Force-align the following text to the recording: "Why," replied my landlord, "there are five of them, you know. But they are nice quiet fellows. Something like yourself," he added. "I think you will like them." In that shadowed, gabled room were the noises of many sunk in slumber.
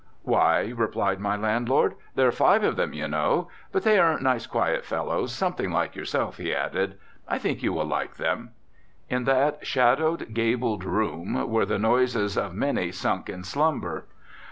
"Why," 0.23 0.73
replied 0.75 1.19
my 1.19 1.35
landlord, 1.35 1.93
"there 2.15 2.27
are 2.27 2.31
five 2.31 2.63
of 2.63 2.75
them, 2.75 2.91
you 2.91 3.07
know. 3.07 3.49
But 3.71 3.83
they 3.83 3.99
are 3.99 4.19
nice 4.19 4.47
quiet 4.47 4.83
fellows. 4.83 5.31
Something 5.31 5.69
like 5.71 5.95
yourself," 5.95 6.37
he 6.37 6.55
added. 6.55 6.97
"I 7.27 7.37
think 7.37 7.61
you 7.61 7.71
will 7.71 7.85
like 7.85 8.15
them." 8.15 8.49
In 9.09 9.25
that 9.25 9.63
shadowed, 9.63 10.33
gabled 10.33 10.83
room 10.83 11.47
were 11.47 11.67
the 11.67 11.77
noises 11.77 12.35
of 12.35 12.55
many 12.55 12.91
sunk 12.91 13.29
in 13.29 13.43
slumber. 13.43 14.07